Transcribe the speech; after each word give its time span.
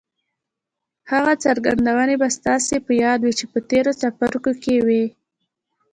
هغه 1.11 1.33
څرګندونې 1.45 2.15
به 2.21 2.27
ستاسې 2.37 2.75
په 2.85 2.91
ياد 3.03 3.19
وي 3.21 3.33
چې 3.39 3.45
په 3.51 3.59
تېرو 3.69 3.91
څپرکو 4.01 4.51
کې 4.63 4.75
وې. 4.85 5.05